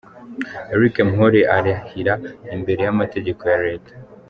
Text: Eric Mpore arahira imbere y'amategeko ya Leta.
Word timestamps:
Eric 0.73 0.95
Mpore 1.11 1.39
arahira 1.57 2.13
imbere 2.55 2.79
y'amategeko 2.83 3.41
ya 3.51 3.59
Leta. 3.67 3.91